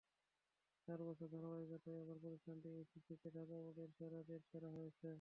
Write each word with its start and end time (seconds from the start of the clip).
চার 0.87 0.99
বছরের 1.07 1.31
ধারাবাহিকতায় 1.33 1.97
এবারও 2.01 2.21
প্রতিষ্ঠানটি 2.23 2.67
এইচএসসিতে 2.71 3.27
ঢাকা 3.37 3.55
বোর্ডে 3.57 3.85
সেরাদের 3.97 4.41
সেরা 4.49 4.69
হয়েছে। 4.69 5.07